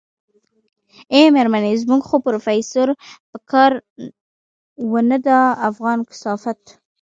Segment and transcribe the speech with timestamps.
[1.13, 2.87] ای مېرمنې زموږ خو پروفيسر
[3.29, 3.71] په کار
[4.91, 5.39] و نه دا
[5.69, 6.61] افغان کثافت.